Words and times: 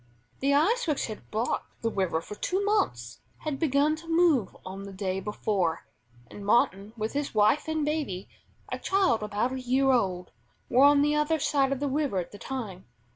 The 0.39 0.55
ice 0.55 0.87
which 0.87 1.05
had 1.05 1.29
blocked 1.29 1.83
the 1.83 1.91
river 1.91 2.21
for 2.21 2.33
two 2.33 2.65
months, 2.65 3.19
had 3.41 3.59
begun 3.59 3.95
to 3.97 4.07
move 4.07 4.57
on 4.65 4.81
the 4.81 4.91
day 4.91 5.19
before, 5.19 5.85
and 6.25 6.43
Martin 6.43 6.91
with 6.97 7.13
his 7.13 7.35
wife 7.35 7.67
and 7.67 7.85
baby 7.85 8.27
a 8.71 8.79
child 8.79 9.21
about 9.21 9.51
a 9.53 9.61
year 9.61 9.91
old 9.91 10.31
were 10.71 10.85
on 10.85 11.03
the 11.03 11.15
other 11.15 11.37
side 11.37 11.71
of 11.71 11.79
the 11.79 11.87
river 11.87 12.17
at 12.17 12.31
the 12.31 12.39
time. 12.39 12.85